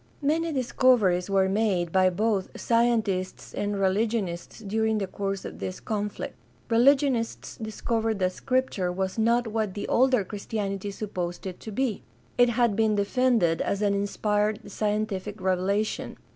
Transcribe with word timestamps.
Many 0.23 0.51
discoveries 0.51 1.29
were 1.29 1.47
made 1.47 1.91
by 1.91 2.09
both 2.09 2.59
scientists 2.59 3.53
and 3.53 3.79
religionists 3.79 4.57
during 4.61 4.97
the 4.97 5.05
course 5.05 5.45
of 5.45 5.59
this 5.59 5.79
conflict. 5.79 6.33
Religionists 6.71 7.55
discovered 7.57 8.17
that 8.17 8.31
Scripture 8.31 8.91
was 8.91 9.19
not 9.19 9.45
what 9.45 9.75
the 9.75 9.87
older 9.87 10.23
Christianity 10.23 10.89
supposed 10.89 11.45
it 11.45 11.59
to 11.59 11.71
be. 11.71 12.01
It 12.35 12.49
had 12.49 12.75
been 12.75 12.95
defended 12.95 13.61
as 13.61 13.83
an 13.83 13.93
inspired 13.93 14.71
scientific 14.71 15.39
revelation. 15.39 16.17